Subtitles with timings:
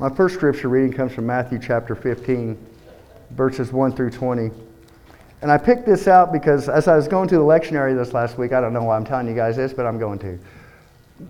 [0.00, 2.56] My first scripture reading comes from Matthew chapter 15,
[3.32, 4.50] verses 1 through 20.
[5.42, 8.38] And I picked this out because as I was going to the lectionary this last
[8.38, 10.38] week, I don't know why I'm telling you guys this, but I'm going to.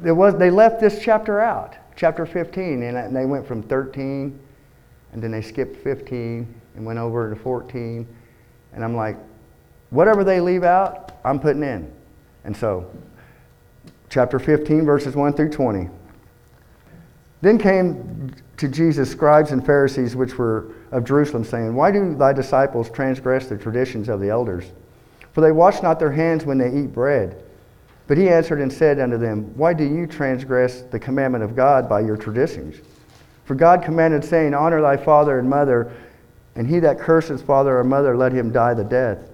[0.01, 4.39] There was, they left this chapter out, chapter 15, and they went from 13,
[5.15, 8.07] and then they skipped 15 and went over to 14.
[8.73, 9.17] And I'm like,
[9.91, 11.93] whatever they leave out, I'm putting in.
[12.45, 12.89] And so,
[14.11, 15.91] chapter 15, verses 1 through 20.
[17.43, 22.33] Then came to Jesus scribes and Pharisees which were of Jerusalem, saying, Why do thy
[22.33, 24.65] disciples transgress the traditions of the elders?
[25.33, 27.43] For they wash not their hands when they eat bread.
[28.07, 31.89] But he answered and said unto them, Why do you transgress the commandment of God
[31.89, 32.81] by your traditions?
[33.45, 35.93] For God commanded, saying, Honor thy father and mother,
[36.57, 39.31] and he that curses father or mother, let him die the death.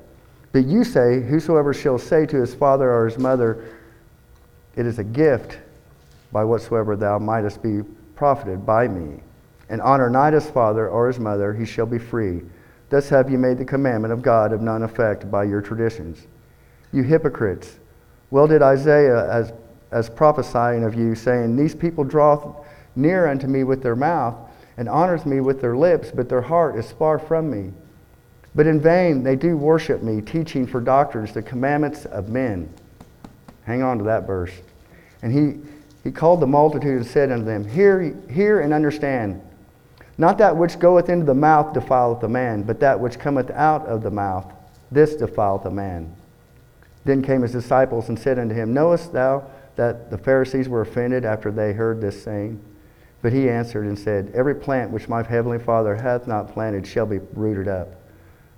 [0.52, 3.64] But you say, Whosoever shall say to his father or his mother,
[4.76, 5.58] It is a gift,
[6.30, 7.80] by whatsoever thou mightest be
[8.16, 9.20] profited by me,
[9.68, 12.42] and honor not his father or his mother, he shall be free.
[12.88, 16.26] Thus have you made the commandment of God of none effect by your traditions.
[16.92, 17.78] You hypocrites,
[18.30, 19.52] well did Isaiah as,
[19.90, 22.64] as prophesying of you, saying, These people draw
[22.94, 24.34] near unto me with their mouth,
[24.76, 27.72] and honors me with their lips, but their heart is far from me.
[28.54, 32.72] But in vain they do worship me, teaching for doctrines the commandments of men.
[33.64, 34.52] Hang on to that verse.
[35.22, 35.68] And he,
[36.06, 39.42] he called the multitude and said unto them, Hear, hear and understand.
[40.16, 43.84] Not that which goeth into the mouth defileth the man, but that which cometh out
[43.86, 44.46] of the mouth,
[44.92, 46.14] this defileth a man.
[47.04, 51.24] Then came his disciples and said unto him, Knowest thou that the Pharisees were offended
[51.24, 52.62] after they heard this saying?
[53.20, 57.06] But he answered and said, Every plant which my heavenly Father hath not planted shall
[57.06, 57.88] be rooted up.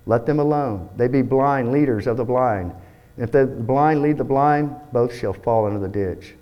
[0.05, 0.91] Let them alone.
[0.99, 2.75] They be blind leaders of the blind.
[3.17, 6.35] And if the blind lead the blind, both shall fall into the ditch.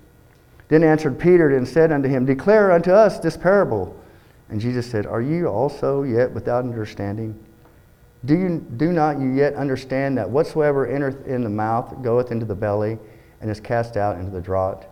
[0.68, 3.96] Then answered Peter and said unto him, Declare unto us this parable.
[4.48, 7.38] And Jesus said, Are you also yet without understanding?
[8.24, 12.46] Do, you, do not you yet understand that whatsoever entereth in the mouth goeth into
[12.46, 12.98] the belly
[13.40, 14.86] and is cast out into the draught?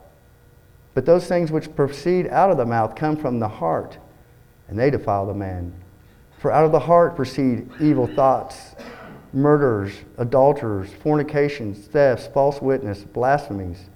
[0.94, 3.99] But those things which proceed out of the mouth come from the heart,
[4.69, 5.72] and they defile the man.
[6.38, 8.76] For out of the heart proceed evil thoughts,
[9.32, 13.88] murders, adulterers, fornications, thefts, false witness, blasphemies.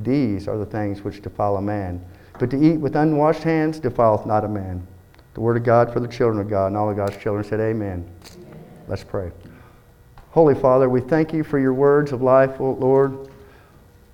[0.00, 2.04] These are the things which defile a man.
[2.38, 4.86] But to eat with unwashed hands defileth not a man.
[5.34, 7.60] The word of God for the children of God, and all of God's children said,
[7.60, 8.08] Amen.
[8.34, 8.64] Amen.
[8.88, 9.30] Let's pray.
[10.30, 13.28] Holy Father, we thank you for your words of life, Lord.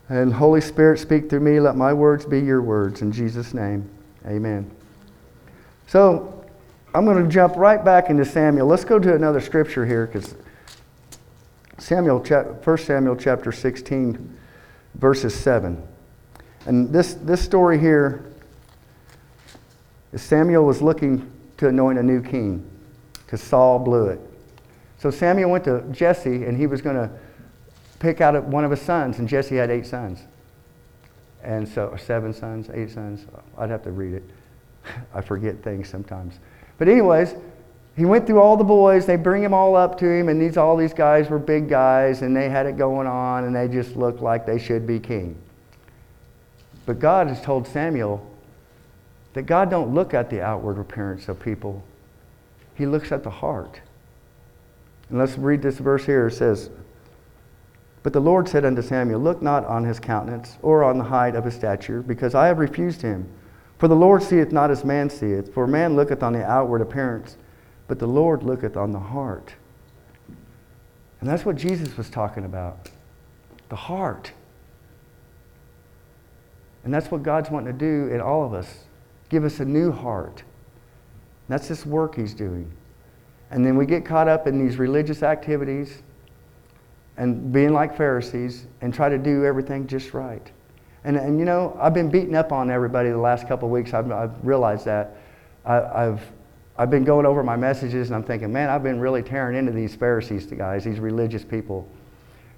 [0.09, 1.61] And Holy Spirit, speak through me.
[1.61, 3.03] Let my words be your words.
[3.03, 3.89] In Jesus' name,
[4.27, 4.71] amen.
[5.87, 6.45] So
[6.95, 8.67] I'm going to jump right back into Samuel.
[8.67, 10.35] Let's go to another scripture here because
[11.79, 14.36] Samuel, 1 Samuel chapter 16,
[14.99, 15.83] verses 7.
[16.67, 18.33] And this, this story here
[20.13, 22.69] is Samuel was looking to anoint a new king
[23.25, 24.21] because Saul blew it.
[24.99, 27.11] So Samuel went to Jesse and he was going to
[27.99, 30.21] pick out one of his sons, and Jesse had eight sons.
[31.43, 33.27] And so, seven sons, eight sons.
[33.57, 34.25] I'd have to read it.
[35.15, 36.39] I forget things sometimes.
[36.79, 37.35] But, anyways,
[37.97, 39.07] he went through all the boys.
[39.07, 42.23] They bring him all up to him, and these all these guys were big guys,
[42.23, 45.37] and they had it going on, and they just looked like they should be king.
[46.85, 48.25] But God has told Samuel
[49.33, 51.83] that God don't look at the outward appearance of people.
[52.75, 53.81] He looks at the heart.
[55.09, 56.29] And let's read this verse here.
[56.29, 56.71] It says,
[58.07, 61.35] but the Lord said unto Samuel, Look not on his countenance, or on the height
[61.35, 63.29] of his stature, because I have refused him.
[63.79, 67.37] For the Lord seeth not as man seeth, for man looketh on the outward appearance,
[67.89, 69.55] but the Lord looketh on the heart.
[71.21, 72.91] And that's what Jesus was talking about
[73.69, 74.31] the heart.
[76.85, 78.85] And that's what God's wanting to do in all of us
[79.29, 80.39] give us a new heart.
[80.39, 82.71] And that's this work He's doing.
[83.51, 86.03] And then we get caught up in these religious activities
[87.17, 90.51] and being like Pharisees and try to do everything just right.
[91.05, 93.95] And, and you know, I've been beating up on everybody the last couple of weeks.
[93.95, 95.17] I've, I've realized that.
[95.65, 96.23] I, have
[96.79, 99.73] I've been going over my messages and I'm thinking, man, I've been really tearing into
[99.73, 101.89] these Pharisees guys, these religious people.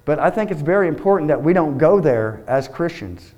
[0.05, 3.33] But I think it's very important that we don't go there as Christians,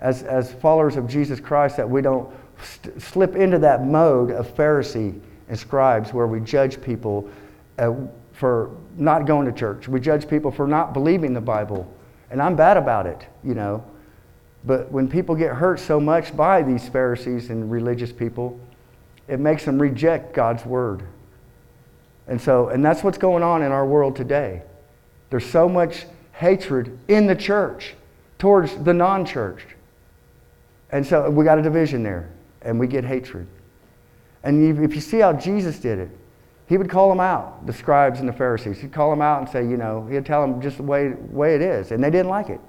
[0.00, 2.32] as, as followers of Jesus Christ, that we don't
[2.62, 7.28] st- slip into that mode of Pharisee and scribes where we judge people.
[7.78, 7.94] Uh,
[8.34, 9.88] for not going to church.
[9.88, 11.90] We judge people for not believing the Bible.
[12.30, 13.84] And I'm bad about it, you know.
[14.64, 18.58] But when people get hurt so much by these Pharisees and religious people,
[19.28, 21.02] it makes them reject God's word.
[22.26, 24.62] And so, and that's what's going on in our world today.
[25.30, 27.94] There's so much hatred in the church
[28.38, 29.66] towards the non church.
[30.90, 32.30] And so we got a division there,
[32.62, 33.46] and we get hatred.
[34.42, 36.10] And if you see how Jesus did it,
[36.66, 38.78] he would call them out, the scribes and the Pharisees.
[38.78, 41.54] He'd call them out and say, you know, he'd tell them just the way, way
[41.54, 41.90] it is.
[41.90, 42.60] And they didn't like it.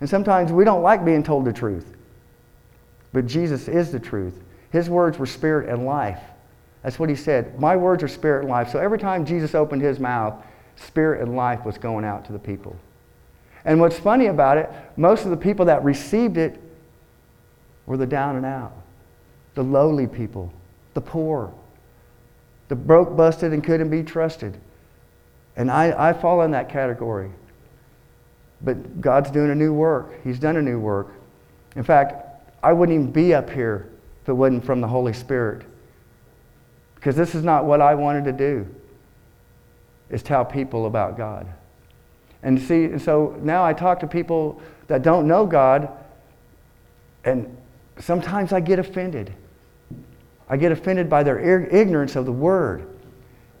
[0.00, 1.92] And sometimes we don't like being told the truth.
[3.12, 4.42] But Jesus is the truth.
[4.74, 6.18] His words were spirit and life.
[6.82, 7.60] That's what he said.
[7.60, 8.72] My words are spirit and life.
[8.72, 10.34] So every time Jesus opened his mouth,
[10.74, 12.76] spirit and life was going out to the people.
[13.64, 16.60] And what's funny about it, most of the people that received it
[17.86, 18.72] were the down and out,
[19.54, 20.52] the lowly people,
[20.94, 21.54] the poor,
[22.66, 24.58] the broke, busted, and couldn't be trusted.
[25.54, 27.30] And I, I fall in that category.
[28.60, 30.20] But God's doing a new work.
[30.24, 31.12] He's done a new work.
[31.76, 32.26] In fact,
[32.60, 33.88] I wouldn't even be up here
[34.24, 35.66] if it wasn't from the Holy Spirit.
[36.94, 38.66] Because this is not what I wanted to do,
[40.08, 41.46] is tell people about God.
[42.42, 45.90] And see, and so now I talk to people that don't know God,
[47.26, 47.54] and
[47.98, 49.30] sometimes I get offended.
[50.48, 52.88] I get offended by their ignorance of the word.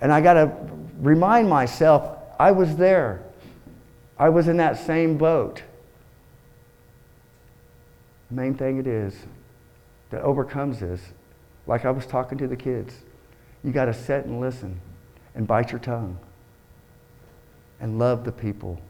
[0.00, 0.50] And I got to
[0.98, 3.22] remind myself I was there.
[4.18, 5.62] I was in that same boat.
[8.30, 9.14] Main thing it is
[10.14, 11.00] that overcomes this,
[11.66, 12.94] like I was talking to the kids,
[13.64, 14.80] you got to sit and listen
[15.34, 16.16] and bite your tongue
[17.80, 18.80] and love the people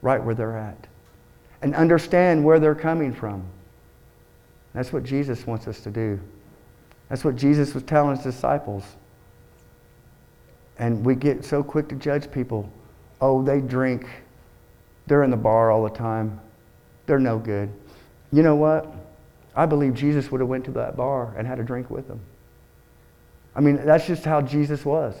[0.00, 0.86] right where they're at
[1.60, 3.44] and understand where they're coming from.
[4.72, 6.18] That's what Jesus wants us to do.
[7.10, 8.84] That's what Jesus was telling his disciples.
[10.78, 12.70] And we get so quick to judge people.
[13.20, 14.06] Oh, they drink.
[15.06, 16.40] They're in the bar all the time.
[17.04, 17.70] They're no good.
[18.32, 18.90] You know what?
[19.60, 22.18] I believe Jesus would have went to that bar and had a drink with them.
[23.54, 25.14] I mean, that's just how Jesus was.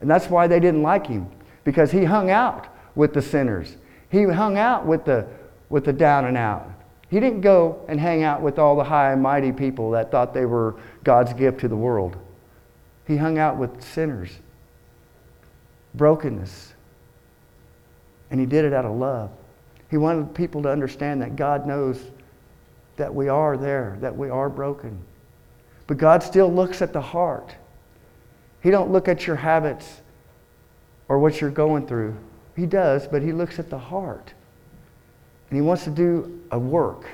[0.00, 1.28] And that's why they didn't like him
[1.64, 3.76] because he hung out with the sinners.
[4.08, 5.26] He hung out with the
[5.68, 6.70] with the down and out.
[7.10, 10.32] He didn't go and hang out with all the high and mighty people that thought
[10.32, 12.16] they were God's gift to the world.
[13.04, 14.30] He hung out with sinners,
[15.92, 16.72] brokenness,
[18.30, 19.32] and he did it out of love.
[19.90, 22.12] He wanted people to understand that God knows
[22.96, 24.98] that we are there, that we are broken.
[25.86, 27.54] But God still looks at the heart.
[28.62, 30.00] He don't look at your habits
[31.08, 32.16] or what you're going through.
[32.56, 34.32] He does, but he looks at the heart.
[35.50, 37.06] And he wants to do a work,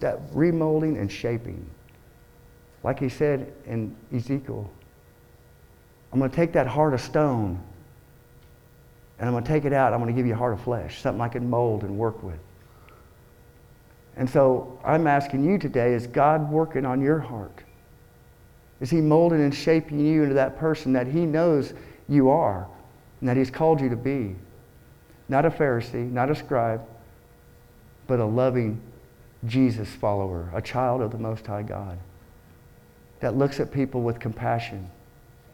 [0.00, 1.64] that remolding and shaping.
[2.82, 4.70] Like he said in Ezekiel,
[6.12, 7.62] I'm going to take that heart of stone
[9.18, 9.92] and I'm going to take it out.
[9.92, 12.22] I'm going to give you a heart of flesh, something I can mold and work
[12.22, 12.38] with.
[14.20, 17.64] And so I'm asking you today is God working on your heart?
[18.78, 21.72] Is He molding and shaping you into that person that He knows
[22.06, 22.68] you are
[23.20, 24.36] and that He's called you to be?
[25.30, 26.82] Not a Pharisee, not a scribe,
[28.06, 28.78] but a loving
[29.46, 31.98] Jesus follower, a child of the Most High God
[33.20, 34.90] that looks at people with compassion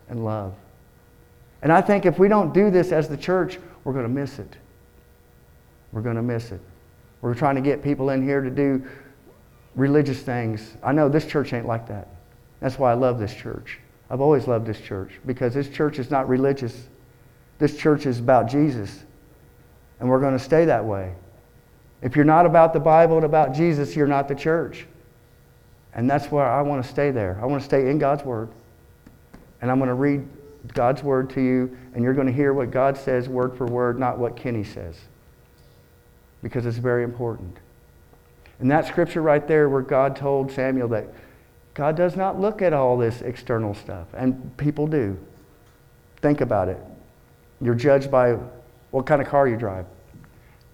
[0.08, 0.54] and love.
[1.62, 4.40] And I think if we don't do this as the church, we're going to miss
[4.40, 4.56] it.
[5.92, 6.60] We're going to miss it.
[7.26, 8.86] We're trying to get people in here to do
[9.74, 10.76] religious things.
[10.80, 12.06] I know this church ain't like that.
[12.60, 13.80] That's why I love this church.
[14.08, 16.86] I've always loved this church because this church is not religious.
[17.58, 19.02] This church is about Jesus.
[19.98, 21.16] And we're going to stay that way.
[22.00, 24.86] If you're not about the Bible and about Jesus, you're not the church.
[25.94, 27.40] And that's where I want to stay there.
[27.42, 28.50] I want to stay in God's Word.
[29.60, 30.28] And I'm going to read
[30.74, 33.98] God's Word to you, and you're going to hear what God says word for word,
[33.98, 34.96] not what Kenny says.
[36.42, 37.56] Because it's very important.
[38.60, 41.06] And that scripture right there where God told Samuel that
[41.74, 45.18] God does not look at all this external stuff, and people do.
[46.22, 46.78] Think about it.
[47.60, 48.38] You're judged by
[48.90, 49.86] what kind of car you drive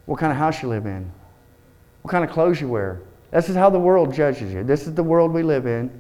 [0.07, 1.11] what kind of house you live in,
[2.03, 3.01] what kind of clothes you wear.
[3.31, 4.65] This is how the world judges you.
[4.65, 5.91] This is the world we live in.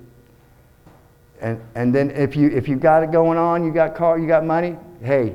[1.40, 4.26] And, and then if you if you got it going on, you got car, you
[4.26, 5.32] got money, hey,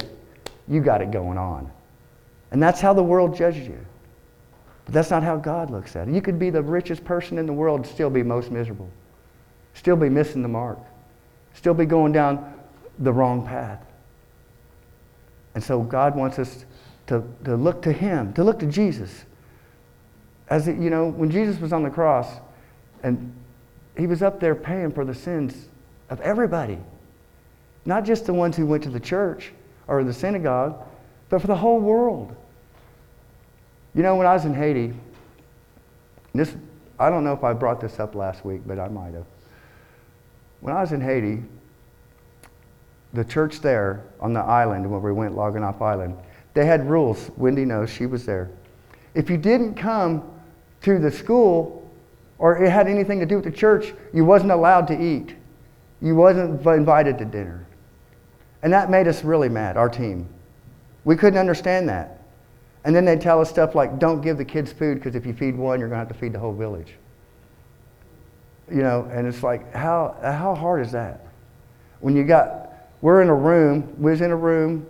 [0.68, 1.70] you got it going on.
[2.52, 3.80] And that's how the world judges you.
[4.88, 6.14] But that's not how God looks at it.
[6.14, 8.90] You could be the richest person in the world and still be most miserable.
[9.74, 10.80] Still be missing the mark.
[11.54, 12.54] Still be going down
[13.00, 13.86] the wrong path.
[15.56, 16.66] And so God wants us
[17.08, 19.26] to, to look to Him, to look to Jesus.
[20.50, 22.40] As it, you know, when Jesus was on the cross
[23.04, 23.36] and
[23.98, 25.68] He was up there paying for the sins
[26.10, 26.78] of everybody,
[27.84, 29.52] not just the ones who went to the church
[29.88, 30.82] or the synagogue,
[31.28, 32.34] but for the whole world.
[33.98, 34.94] You know, when I was in Haiti,
[36.32, 36.56] this,
[37.00, 39.26] I don't know if I brought this up last week, but I might have.
[40.62, 41.42] When I was in Haiti,
[43.14, 46.16] the church there on the island, where we went, La Gonave Island,
[46.54, 47.32] they had rules.
[47.38, 48.52] Wendy knows, she was there.
[49.16, 50.30] If you didn't come
[50.84, 51.90] to the school
[52.38, 55.36] or it had anything to do with the church, you wasn't allowed to eat.
[56.04, 57.66] You wasn't invited to dinner.
[58.62, 60.30] And that made us really mad, our team.
[61.04, 62.17] We couldn't understand that.
[62.88, 65.34] And then they tell us stuff like, don't give the kids food because if you
[65.34, 66.94] feed one, you're going to have to feed the whole village.
[68.72, 71.28] You know, and it's like, how, how hard is that?
[72.00, 74.86] When you got, we're in a room, we was in a room,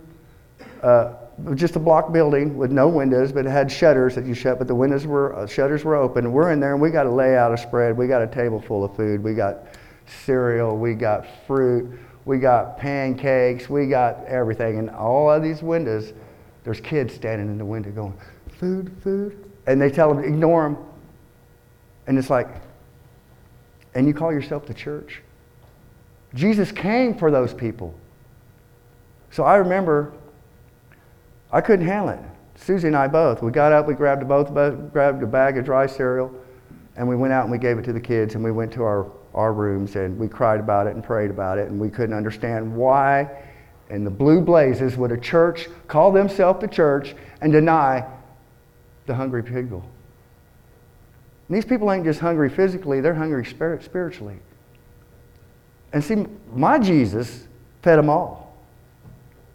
[0.80, 1.14] uh,
[1.56, 4.68] just a block building with no windows, but it had shutters that you shut, but
[4.68, 6.30] the windows were, uh, shutters were open.
[6.30, 7.96] We're in there and we got to lay out a spread.
[7.96, 9.24] We got a table full of food.
[9.24, 9.64] We got
[10.24, 14.78] cereal, we got fruit, we got pancakes, we got everything.
[14.78, 16.12] And all of these windows,
[16.68, 18.12] there's kids standing in the window going,
[18.58, 19.50] food, food.
[19.66, 20.76] And they tell them, ignore them.
[22.06, 22.46] And it's like,
[23.94, 25.22] and you call yourself the church?
[26.34, 27.94] Jesus came for those people.
[29.30, 30.12] So I remember
[31.50, 32.20] I couldn't handle it.
[32.56, 33.42] Susie and I both.
[33.42, 34.52] We got up, we grabbed a, both
[34.92, 36.30] grabbed a bag of dry cereal,
[36.96, 38.82] and we went out and we gave it to the kids, and we went to
[38.82, 42.14] our, our rooms and we cried about it and prayed about it, and we couldn't
[42.14, 43.47] understand why
[43.90, 48.06] in the blue blazes would a church call themselves the church and deny
[49.06, 49.82] the hungry people.
[51.48, 54.38] And these people ain't just hungry physically, they're hungry spirit, spiritually.
[55.92, 57.48] And see, my Jesus
[57.82, 58.54] fed them all.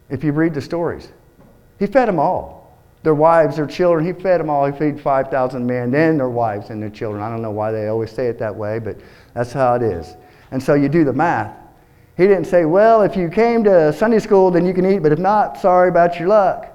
[0.10, 1.10] If you read the stories,
[1.78, 2.78] he fed them all.
[3.04, 4.66] Their wives, their children, he fed them all.
[4.66, 7.22] He fed 5,000 men, then their wives and their children.
[7.22, 8.98] I don't know why they always say it that way, but
[9.34, 10.16] that's how it is.
[10.52, 11.56] And so you do the math.
[12.15, 15.12] He didn't say, well, if you came to Sunday school, then you can eat, but
[15.12, 16.70] if not, sorry about your luck.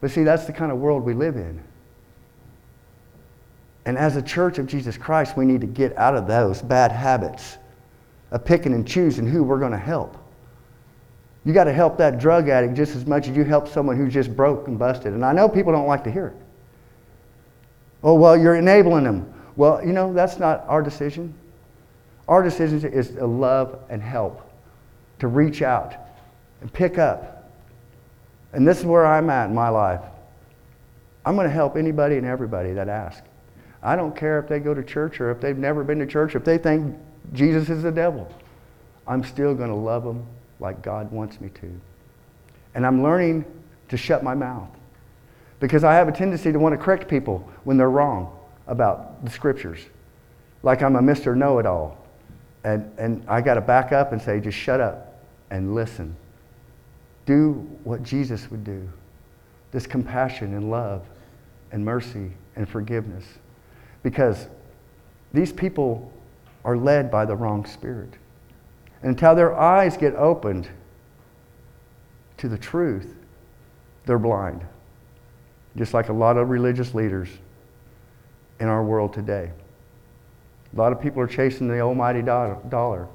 [0.00, 1.62] But see, that's the kind of world we live in.
[3.86, 6.92] And as a church of Jesus Christ, we need to get out of those bad
[6.92, 7.58] habits
[8.30, 10.16] of picking and choosing who we're going to help.
[11.44, 14.12] You got to help that drug addict just as much as you help someone who's
[14.12, 15.12] just broke and busted.
[15.12, 16.36] And I know people don't like to hear it.
[18.02, 19.32] Oh, well, you're enabling them.
[19.56, 21.34] Well, you know, that's not our decision.
[22.28, 24.50] Our decision is to love and help,
[25.18, 25.94] to reach out
[26.60, 27.50] and pick up.
[28.52, 30.00] And this is where I'm at in my life.
[31.26, 33.26] I'm going to help anybody and everybody that asks.
[33.82, 36.34] I don't care if they go to church or if they've never been to church,
[36.34, 36.96] if they think
[37.32, 38.30] Jesus is the devil.
[39.06, 40.26] I'm still going to love them
[40.60, 41.80] like God wants me to.
[42.74, 43.44] And I'm learning
[43.88, 44.68] to shut my mouth
[45.60, 49.30] because I have a tendency to want to correct people when they're wrong about the
[49.30, 49.80] scriptures,
[50.62, 51.36] like I'm a Mr.
[51.36, 52.03] Know It All.
[52.64, 56.16] And, and I got to back up and say, just shut up and listen.
[57.26, 57.52] Do
[57.84, 58.88] what Jesus would do
[59.70, 61.02] this compassion and love
[61.72, 63.24] and mercy and forgiveness.
[64.04, 64.46] Because
[65.32, 66.12] these people
[66.64, 68.14] are led by the wrong spirit
[69.02, 70.68] And until their eyes get opened
[72.36, 73.16] to the truth,
[74.06, 74.64] they're blind.
[75.76, 77.28] Just like a lot of religious leaders
[78.60, 79.50] in our world today.
[80.74, 83.08] A lot of people are chasing the almighty dollar.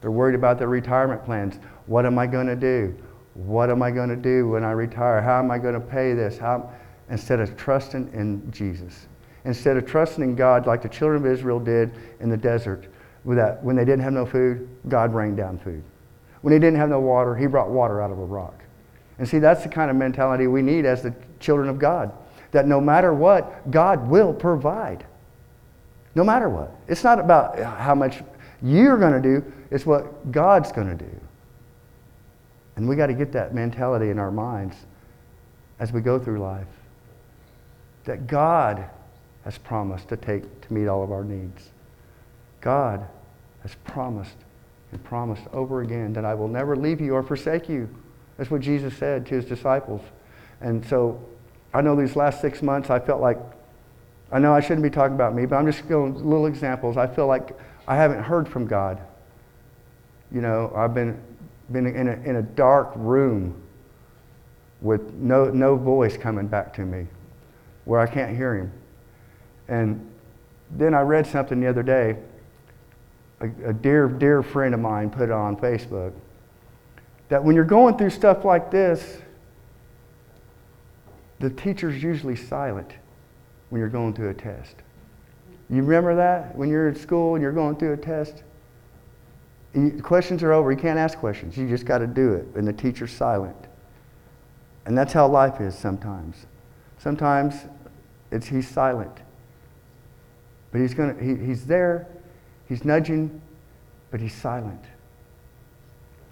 [0.00, 1.58] They're worried about their retirement plans.
[1.86, 2.96] What am I going to do?
[3.34, 5.20] What am I going to do when I retire?
[5.20, 6.38] How am I going to pay this?
[6.38, 6.70] How?
[7.10, 9.06] Instead of trusting in Jesus.
[9.44, 12.88] Instead of trusting in God like the children of Israel did in the desert,
[13.24, 15.84] that when they didn't have no food, God rained down food.
[16.40, 18.64] When they didn't have no water, He brought water out of a rock.
[19.18, 22.12] And see, that's the kind of mentality we need as the children of God.
[22.50, 25.06] That no matter what, God will provide.
[26.16, 26.74] No matter what.
[26.88, 28.22] It's not about how much
[28.62, 31.20] you're going to do, it's what God's going to do.
[32.76, 34.76] And we got to get that mentality in our minds
[35.78, 36.66] as we go through life.
[38.04, 38.88] That God
[39.44, 41.70] has promised to take to meet all of our needs.
[42.62, 43.06] God
[43.60, 44.36] has promised
[44.92, 47.90] and promised over again that I will never leave you or forsake you.
[48.38, 50.00] That's what Jesus said to his disciples.
[50.62, 51.22] And so
[51.74, 53.38] I know these last six months I felt like,
[54.32, 56.96] I know I shouldn't be talking about me, but I'm just giving little examples.
[56.96, 57.56] I feel like
[57.86, 59.00] I haven't heard from God.
[60.32, 61.20] You know, I've been,
[61.70, 63.62] been in, a, in a dark room
[64.80, 67.06] with no, no voice coming back to me
[67.84, 68.72] where I can't hear him.
[69.68, 70.10] And
[70.72, 72.16] then I read something the other day
[73.40, 76.12] a, a dear, dear friend of mine put it on Facebook
[77.28, 79.18] that when you're going through stuff like this,
[81.40, 82.92] the teacher's usually silent
[83.70, 84.76] when you're going through a test.
[85.68, 88.42] You remember that when you're in school and you're going through a test?
[89.74, 90.70] You, questions are over.
[90.70, 91.56] You can't ask questions.
[91.56, 92.46] You just got to do it.
[92.54, 93.56] And the teacher's silent.
[94.84, 96.46] And that's how life is sometimes.
[96.98, 97.54] Sometimes
[98.30, 99.12] it's he's silent.
[100.70, 102.06] But he's, gonna, he, he's there
[102.68, 103.40] He's nudging,
[104.10, 104.84] but he's silent.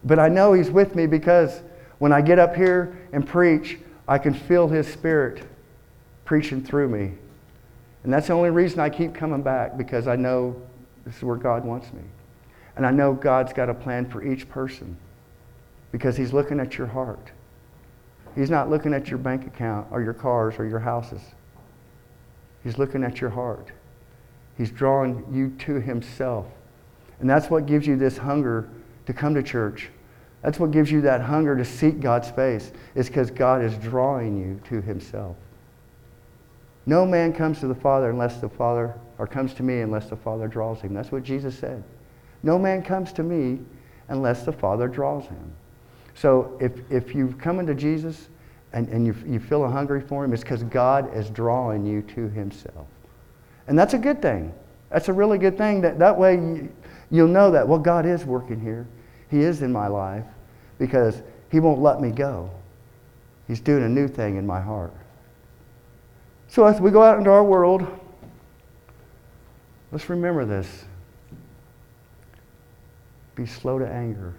[0.05, 1.63] But I know he's with me because
[1.99, 5.45] when I get up here and preach, I can feel his spirit
[6.25, 7.13] preaching through me.
[8.05, 10.61] And that's the only reason I keep coming back because I know
[11.05, 12.03] this is where God wants me.
[12.77, 14.97] And I know God's got a plan for each person
[15.91, 17.31] because He's looking at your heart.
[18.35, 21.21] He's not looking at your bank account or your cars or your houses.
[22.63, 23.69] He's looking at your heart.
[24.59, 26.47] He's drawing you to Himself.
[27.21, 28.69] And that's what gives you this hunger
[29.07, 29.89] to come to church.
[30.43, 34.37] That's what gives you that hunger to seek God's face, is because God is drawing
[34.37, 35.37] you to Himself.
[36.87, 40.17] No man comes to the Father unless the Father, or comes to me unless the
[40.17, 40.93] Father draws him.
[40.93, 41.83] That's what Jesus said.
[42.43, 43.61] No man comes to me
[44.09, 45.53] unless the Father draws him.
[46.15, 48.29] So if, if you've come into Jesus
[48.73, 52.03] and, and you, you feel a hungry for him, it's because God is drawing you
[52.03, 52.87] to himself.
[53.67, 54.53] And that's a good thing.
[54.91, 55.81] That's a really good thing.
[55.81, 56.73] That, that way you,
[57.11, 58.87] you'll know that, well, God is working here.
[59.31, 60.27] He is in my life
[60.79, 62.51] because he won't let me go.
[63.49, 64.93] He's doing a new thing in my heart.
[66.55, 67.85] So as we go out into our world,
[69.91, 70.85] let's remember this.
[73.35, 74.35] Be slow to anger,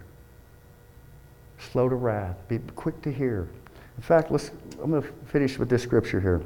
[1.58, 3.50] slow to wrath, be quick to hear.
[3.98, 4.50] In fact, let's,
[4.82, 6.40] I'm going to finish with this scripture here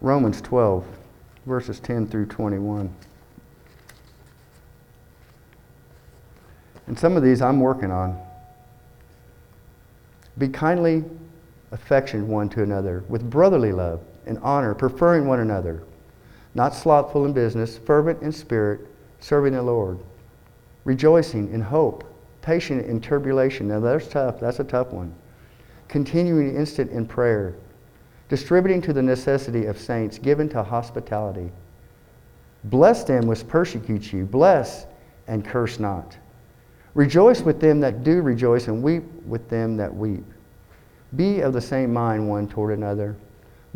[0.00, 0.86] Romans 12,
[1.44, 2.94] verses 10 through 21.
[6.86, 8.16] And some of these I'm working on.
[10.38, 11.02] Be kindly
[11.72, 15.82] affectionate one to another with brotherly love and honor, preferring one another,
[16.54, 18.80] not slothful in business, fervent in spirit,
[19.20, 19.98] serving the Lord,
[20.84, 22.04] rejoicing in hope,
[22.42, 23.68] patient in tribulation.
[23.68, 24.38] Now that's tough.
[24.40, 25.14] That's a tough one.
[25.88, 27.54] Continuing instant in prayer,
[28.28, 31.50] distributing to the necessity of saints, given to hospitality.
[32.64, 34.24] Bless them which persecute you.
[34.24, 34.86] Bless
[35.28, 36.16] and curse not.
[36.94, 40.24] Rejoice with them that do rejoice, and weep with them that weep.
[41.14, 43.16] Be of the same mind one toward another.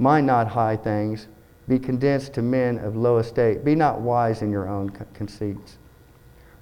[0.00, 1.28] Mind not high things.
[1.68, 3.66] Be condensed to men of low estate.
[3.66, 5.76] Be not wise in your own conceits.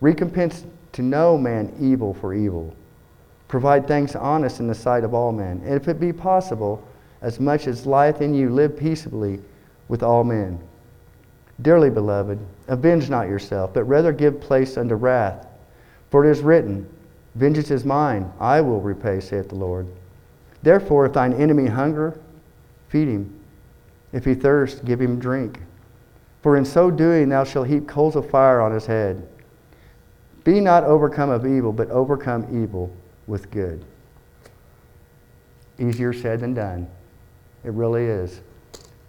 [0.00, 2.74] Recompense to no man evil for evil.
[3.46, 5.62] Provide things honest in the sight of all men.
[5.64, 6.82] And if it be possible,
[7.22, 9.40] as much as lieth in you, live peaceably
[9.86, 10.58] with all men.
[11.62, 15.46] Dearly beloved, avenge not yourself, but rather give place unto wrath.
[16.10, 16.88] For it is written,
[17.36, 19.86] Vengeance is mine, I will repay, saith the Lord.
[20.64, 22.18] Therefore, if thine enemy hunger,
[22.88, 23.40] feed him.
[24.12, 25.60] If he thirst, give him drink.
[26.42, 29.26] For in so doing thou shalt heap coals of fire on his head.
[30.44, 32.90] Be not overcome of evil, but overcome evil
[33.26, 33.84] with good.
[35.78, 36.88] Easier said than done.
[37.64, 38.40] It really is.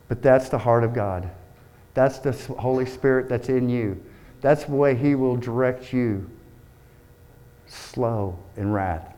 [0.07, 1.29] But that's the heart of God.
[1.93, 4.03] That's the Holy Spirit that's in you.
[4.41, 6.29] That's the way He will direct you
[7.67, 9.15] slow in wrath.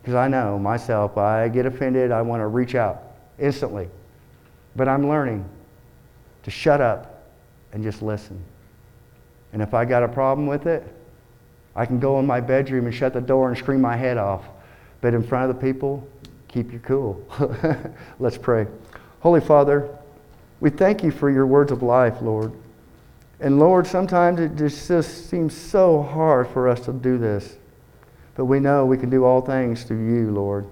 [0.00, 3.02] Because I know myself, I get offended, I want to reach out
[3.38, 3.88] instantly.
[4.76, 5.44] But I'm learning
[6.42, 7.24] to shut up
[7.72, 8.42] and just listen.
[9.52, 10.86] And if I got a problem with it,
[11.74, 14.44] I can go in my bedroom and shut the door and scream my head off.
[15.00, 16.06] But in front of the people,
[16.48, 17.24] keep your cool.
[18.18, 18.66] Let's pray.
[19.20, 19.88] Holy Father,
[20.60, 22.52] we thank you for your words of life, Lord.
[23.40, 27.56] And Lord, sometimes it just, just seems so hard for us to do this.
[28.34, 30.66] But we know we can do all things through you, Lord.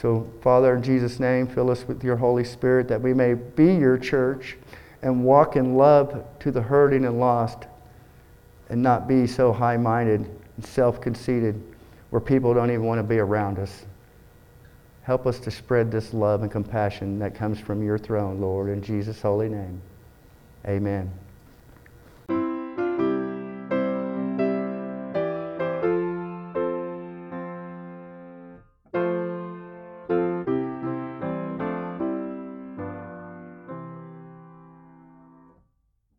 [0.00, 3.74] So, Father, in Jesus' name, fill us with your Holy Spirit that we may be
[3.74, 4.56] your church
[5.02, 7.66] and walk in love to the hurting and lost
[8.68, 11.60] and not be so high minded and self conceited
[12.10, 13.86] where people don't even want to be around us.
[15.02, 18.80] Help us to spread this love and compassion that comes from your throne, Lord, in
[18.80, 19.82] Jesus' holy name.
[20.64, 21.10] Amen.